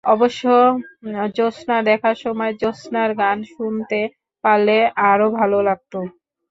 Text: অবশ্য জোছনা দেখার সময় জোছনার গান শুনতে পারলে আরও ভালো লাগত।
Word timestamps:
অবশ্য 0.05 0.43
জোছনা 1.35 1.77
দেখার 1.89 2.15
সময় 2.17 2.53
জোছনার 2.61 3.11
গান 3.17 3.37
শুনতে 3.51 3.99
পারলে 4.43 4.77
আরও 5.11 5.27
ভালো 5.39 5.57
লাগত। 5.67 5.93